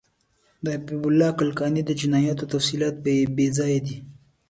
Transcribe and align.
د 0.63 0.65
حبیب 0.75 1.03
الله 1.09 1.29
کلکاني 1.39 1.81
د 1.85 1.91
جنایاتو 2.01 2.49
تفصیلات 2.53 2.95
بیځایه 3.37 3.79
دي. 3.85 3.97